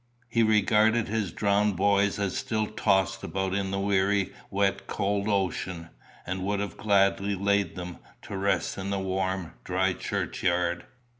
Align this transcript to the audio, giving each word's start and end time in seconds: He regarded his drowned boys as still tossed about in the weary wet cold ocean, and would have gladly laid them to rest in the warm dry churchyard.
He 0.27 0.41
regarded 0.41 1.09
his 1.09 1.31
drowned 1.31 1.77
boys 1.77 2.17
as 2.17 2.35
still 2.35 2.65
tossed 2.65 3.23
about 3.23 3.53
in 3.53 3.69
the 3.69 3.77
weary 3.79 4.33
wet 4.49 4.87
cold 4.87 5.27
ocean, 5.29 5.89
and 6.25 6.43
would 6.43 6.59
have 6.59 6.75
gladly 6.75 7.35
laid 7.35 7.75
them 7.75 7.99
to 8.23 8.35
rest 8.35 8.79
in 8.79 8.89
the 8.89 8.97
warm 8.97 9.53
dry 9.63 9.93
churchyard. 9.93 10.85